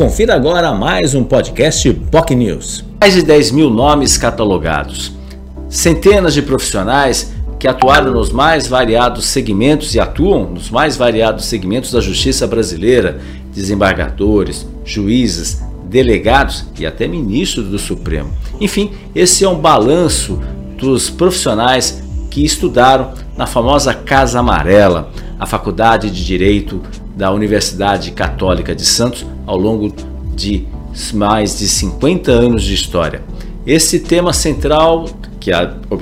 [0.00, 2.82] Confira agora mais um podcast POC News.
[2.98, 5.12] Mais de 10 mil nomes catalogados.
[5.68, 11.92] Centenas de profissionais que atuaram nos mais variados segmentos e atuam nos mais variados segmentos
[11.92, 13.20] da justiça brasileira,
[13.54, 18.32] desembargadores, juízes, delegados e até ministros do Supremo.
[18.58, 20.40] Enfim, esse é um balanço
[20.78, 25.10] dos profissionais que estudaram na famosa Casa Amarela,
[25.40, 26.82] a Faculdade de Direito
[27.16, 29.90] da Universidade Católica de Santos, ao longo
[30.36, 30.66] de
[31.14, 33.22] mais de 50 anos de história.
[33.66, 35.06] Esse tema central,
[35.40, 35.50] que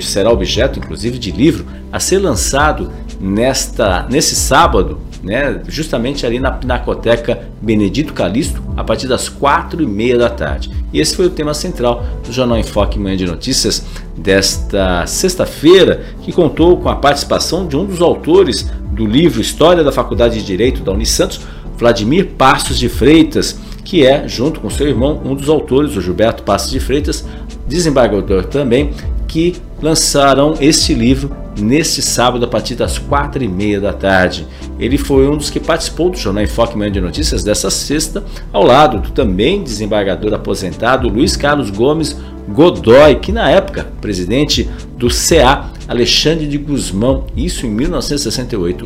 [0.00, 2.90] será objeto inclusive de livro, a ser lançado
[3.20, 9.86] nesta, nesse sábado, né, justamente ali na Pinacoteca Benedito Calixto, a partir das quatro e
[9.86, 10.70] meia da tarde.
[10.92, 13.84] E esse foi o tema central do Jornal Enfoque Manhã de Notícias
[14.16, 19.90] desta sexta-feira, que contou com a participação de um dos autores do livro História da
[19.90, 21.40] Faculdade de Direito da Unisantos,
[21.76, 26.44] Vladimir Passos de Freitas, que é, junto com seu irmão, um dos autores, o Gilberto
[26.44, 27.26] Passos de Freitas,
[27.66, 28.92] desembargador também,
[29.26, 34.46] que lançaram este livro neste sábado a partir das quatro e meia da tarde.
[34.78, 38.62] Ele foi um dos que participou do Jornal Enfoque Manhã de Notícias dessa sexta, ao
[38.62, 42.16] lado do também desembargador aposentado Luiz Carlos Gomes
[42.48, 48.84] Godoy, que na época presidente do CA Alexandre de Guzmão, isso em 1968.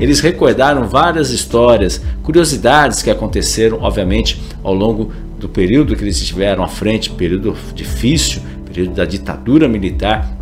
[0.00, 6.64] Eles recordaram várias histórias, curiosidades que aconteceram, obviamente, ao longo do período que eles estiveram
[6.64, 10.36] à frente, período difícil, período da ditadura militar,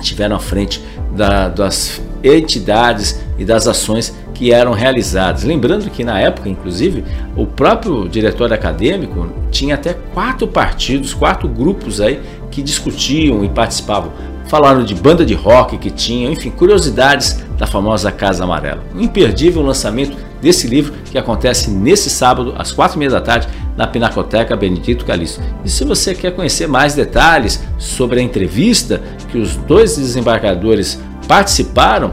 [0.00, 0.82] estiveram à frente
[1.16, 5.44] da, das entidades e das ações que eram realizadas.
[5.44, 7.04] Lembrando que na época, inclusive,
[7.36, 14.12] o próprio diretório acadêmico tinha até quatro partidos, quatro grupos aí que discutiam e participavam.
[14.48, 18.82] Falaram de banda de rock que tinha, enfim, curiosidades da famosa Casa Amarela.
[18.96, 23.46] Um imperdível lançamento desse livro que acontece nesse sábado, às quatro e meia da tarde,
[23.76, 25.40] na Pinacoteca Benedito Calixto.
[25.64, 32.12] E se você quer conhecer mais detalhes sobre a entrevista que os dois desembargadores participaram,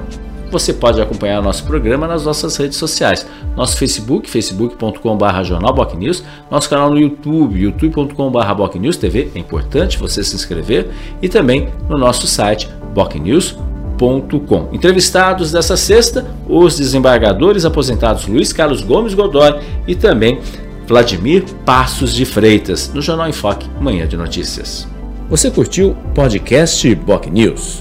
[0.51, 3.25] você pode acompanhar nosso programa nas nossas redes sociais.
[3.55, 10.89] Nosso Facebook, facebook.com.br jornalbocnews, nosso canal no YouTube, youtube.com.br bocnewstv, é importante você se inscrever,
[11.21, 14.69] e também no nosso site bocnews.com.
[14.71, 20.39] Entrevistados dessa sexta, os desembargadores aposentados Luiz Carlos Gomes Godoy e também
[20.87, 24.87] Vladimir Passos de Freitas, no Jornal Enfoque, Manhã de Notícias.
[25.29, 27.77] Você curtiu o podcast Boc News?